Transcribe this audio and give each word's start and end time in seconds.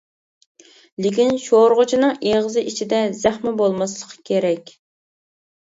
لېكىن 1.05 1.35
شورىغۇچىنىڭ 1.43 2.15
ئېغىزى 2.31 2.63
ئىچىدە 2.71 3.03
زەخمە 3.21 3.55
بولماسلىقى 3.61 4.19
كېرەك. 4.31 4.77